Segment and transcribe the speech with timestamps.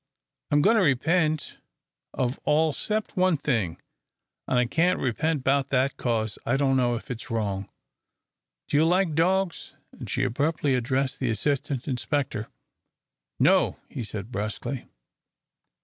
[0.49, 1.59] I'm goin' to repent
[2.11, 3.79] of all 'cept one thing,
[4.47, 7.69] an' I can't repent 'bout that 'cause I dunno if it's wrong.
[8.67, 12.47] Do you like dogs?" and she abruptly addressed the assistant inspector.
[13.39, 14.87] "No," he said, brusquely.